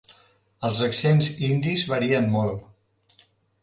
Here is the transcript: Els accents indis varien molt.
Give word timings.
Els 0.69 0.81
accents 0.87 1.29
indis 1.51 1.87
varien 1.95 2.29
molt. 2.39 3.27